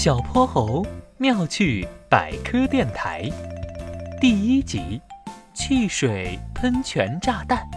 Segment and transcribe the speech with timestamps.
[0.00, 3.28] 小泼猴妙趣百科电台
[4.20, 5.00] 第一集：
[5.52, 7.68] 汽水喷泉炸弹。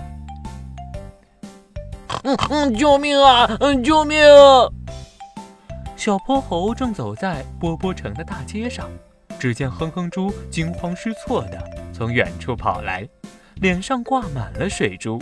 [2.22, 3.50] 嗯嗯，救命啊！
[3.60, 4.20] 嗯，救命！
[5.96, 8.88] 小泼猴正走在波波城的大街上，
[9.40, 11.58] 只见哼哼猪惊慌失措地
[11.92, 13.04] 从远处跑来，
[13.56, 15.20] 脸上挂满了水珠。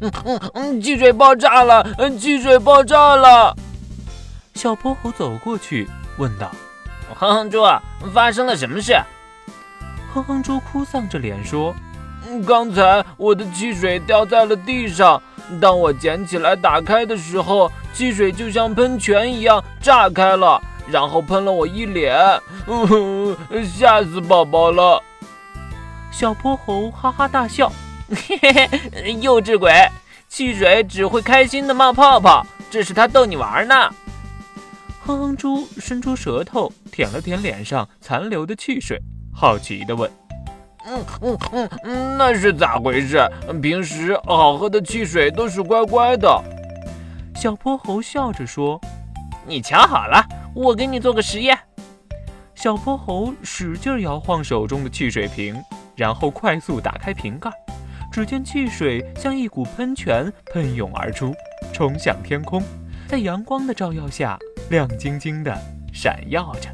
[0.00, 1.84] 嗯嗯嗯，汽水爆炸了！
[1.98, 3.52] 嗯，汽水爆炸了！
[4.56, 6.50] 小泼猴走过去问道
[7.14, 7.62] ：“哼哼猪，
[8.14, 8.96] 发生了什么事？”
[10.14, 11.74] 哼哼猪哭丧着脸说
[12.48, 15.22] ：“刚才我的汽水掉在了地上，
[15.60, 22.16] 当我捡起来打开的时候，汽水就像喷泉一样炸开了，然后喷了我一脸，
[23.78, 25.02] 吓死宝宝了。”
[26.10, 27.70] 小泼猴哈哈大笑
[28.08, 29.70] ：“嘿嘿嘿，幼稚鬼！
[30.28, 33.90] 汽水只会开心的冒泡泡，这是他逗你玩呢。”
[35.06, 39.00] 哼哼猪伸出舌头舔了舔脸上残留的汽水，
[39.32, 40.10] 好奇地问
[40.84, 43.24] ：“嗯嗯嗯嗯，那是咋回事？
[43.62, 46.42] 平时好喝的汽水都是乖乖的。”
[47.40, 48.80] 小泼猴笑着说
[49.46, 50.20] ：“你瞧好了，
[50.52, 51.56] 我给你做个实验。”
[52.56, 55.54] 小泼猴使劲摇晃手中的汽水瓶，
[55.94, 57.48] 然后快速打开瓶盖，
[58.10, 61.32] 只见汽水像一股喷泉喷涌而出，
[61.72, 62.60] 冲向天空，
[63.06, 64.36] 在阳光的照耀下。
[64.68, 65.56] 亮晶晶的，
[65.92, 66.68] 闪耀着。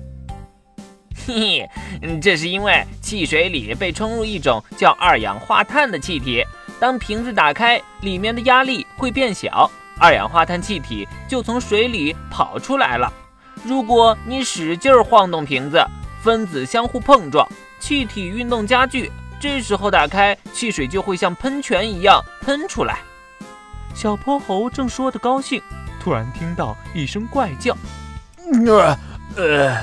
[1.26, 1.68] 嘿
[2.00, 6.44] 嘿，这是因为汽水里被冲入一种叫二氧化碳的气体。
[6.80, 9.70] 当瓶子打开，里面的压力会变小，
[10.00, 13.12] 二氧化碳气体就从水里跑出来了。
[13.62, 15.78] 如果你使劲晃动瓶子，
[16.22, 17.46] 分子相互碰撞，
[17.78, 23.00] 气体运动加剧，这时候打开汽水就会像喷泉一样喷出来。
[23.94, 25.62] 小泼猴正说得高兴。
[26.02, 27.76] 突然听到一声怪叫，
[28.66, 28.98] 呃
[29.36, 29.80] 呃，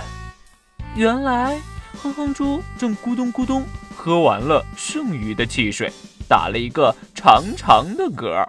[0.94, 1.58] 原来
[2.04, 3.64] 哼哼猪正咕咚咕咚
[3.96, 5.90] 喝完了剩余的汽水，
[6.28, 8.46] 打了一个长长的嗝。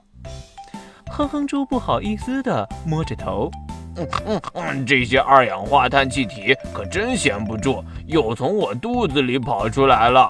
[1.13, 3.49] 哼哼猪不好意思地摸着头，
[3.95, 10.29] 嗯嗯嗯，这些二氧化碳气体可真闲不住，又从我肚子里跑出来了。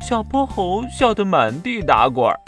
[0.00, 2.40] 小泼猴笑得满地打滚儿，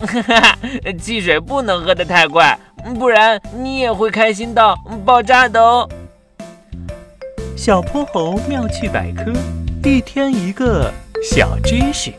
[0.00, 0.58] 哈哈，
[0.98, 2.58] 汽水不能喝得太快。
[2.98, 5.88] 不然你也会开心到爆炸的哦！
[7.56, 9.32] 小泼猴妙趣百科，
[9.84, 12.12] 一天一个小知识。